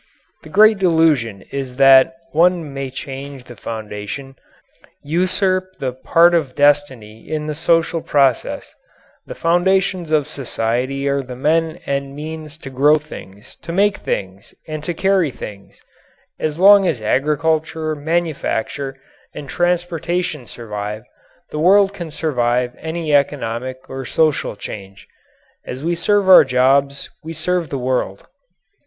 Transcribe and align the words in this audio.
The 0.41 0.49
great 0.49 0.79
delusion 0.79 1.43
is 1.51 1.75
that 1.75 2.15
one 2.31 2.73
may 2.73 2.89
change 2.89 3.43
the 3.43 3.55
foundation 3.55 4.35
usurp 5.03 5.77
the 5.77 5.93
part 5.93 6.33
of 6.33 6.55
destiny 6.55 7.29
in 7.29 7.45
the 7.45 7.53
social 7.53 8.01
process. 8.01 8.73
The 9.27 9.35
foundations 9.35 10.09
of 10.09 10.27
society 10.27 11.07
are 11.07 11.21
the 11.21 11.35
men 11.35 11.79
and 11.85 12.15
means 12.15 12.57
to 12.65 12.71
grow 12.71 12.95
things, 12.95 13.55
to 13.57 13.71
make 13.71 13.97
things, 13.97 14.55
and 14.67 14.83
to 14.85 14.95
carry 14.95 15.29
things. 15.29 15.83
As 16.39 16.57
long 16.57 16.87
as 16.87 16.99
agriculture, 16.99 17.93
manufacture, 17.95 18.99
and 19.35 19.47
transportation 19.47 20.47
survive, 20.47 21.03
the 21.51 21.59
world 21.59 21.93
can 21.93 22.09
survive 22.09 22.75
any 22.79 23.13
economic 23.13 23.87
or 23.87 24.05
social 24.05 24.55
change. 24.55 25.07
As 25.63 25.83
we 25.83 25.93
serve 25.93 26.27
our 26.27 26.43
jobs 26.43 27.11
we 27.23 27.33
serve 27.33 27.69
the 27.69 27.77
world. 27.77 28.25